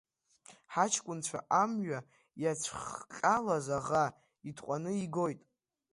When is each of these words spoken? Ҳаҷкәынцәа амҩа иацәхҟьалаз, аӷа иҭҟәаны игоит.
Ҳаҷкәынцәа 0.73 1.39
амҩа 1.61 1.99
иацәхҟьалаз, 2.41 3.67
аӷа 3.77 4.03
иҭҟәаны 4.49 4.91
игоит. 5.03 5.41